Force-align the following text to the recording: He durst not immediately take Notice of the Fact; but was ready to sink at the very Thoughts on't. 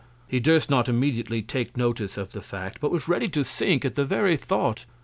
He 0.27 0.39
durst 0.39 0.67
not 0.67 0.89
immediately 0.89 1.43
take 1.43 1.77
Notice 1.77 2.17
of 2.17 2.31
the 2.31 2.41
Fact; 2.41 2.79
but 2.81 2.89
was 2.89 3.07
ready 3.07 3.29
to 3.29 3.43
sink 3.45 3.85
at 3.85 3.93
the 3.93 4.03
very 4.03 4.35
Thoughts 4.35 4.87
on't. 4.89 4.95